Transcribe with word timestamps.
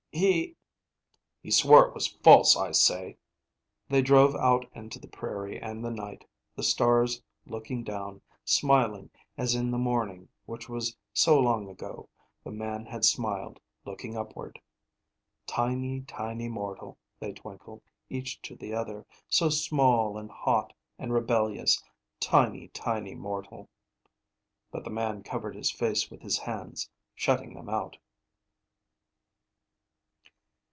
"He" 0.13 0.57
"He 1.41 1.51
swore 1.51 1.87
it 1.87 1.93
was 1.93 2.09
false, 2.09 2.57
I 2.57 2.73
say." 2.73 3.15
They 3.87 4.01
drove 4.01 4.35
out 4.35 4.69
into 4.75 4.99
the 4.99 5.07
prairie 5.07 5.57
and 5.57 5.83
the 5.83 5.89
night; 5.89 6.25
the 6.53 6.63
stars 6.63 7.23
looking 7.45 7.81
down, 7.85 8.21
smiling, 8.43 9.09
as 9.37 9.55
in 9.55 9.71
the 9.71 9.77
morning 9.77 10.27
which 10.45 10.67
was 10.67 10.97
so 11.13 11.39
long 11.39 11.69
ago, 11.69 12.09
the 12.43 12.51
man 12.51 12.85
had 12.85 13.05
smiled, 13.05 13.61
looking 13.85 14.17
upward. 14.17 14.59
"Tiny, 15.47 16.01
tiny 16.01 16.49
mortal," 16.49 16.97
they 17.17 17.31
twinkled, 17.31 17.81
each 18.09 18.41
to 18.43 18.55
the 18.57 18.73
other. 18.73 19.05
"So 19.29 19.47
small 19.49 20.17
and 20.17 20.29
hot, 20.29 20.73
and 20.99 21.13
rebellious. 21.13 21.81
Tiny, 22.19 22.67
tiny, 22.67 23.15
mortal!" 23.15 23.69
But 24.71 24.83
the 24.83 24.89
man 24.89 25.23
covered 25.23 25.55
his 25.55 25.71
face 25.71 26.11
with 26.11 26.21
his 26.21 26.39
hands, 26.39 26.89
shutting 27.15 27.53
them 27.53 27.69
out. 27.69 27.97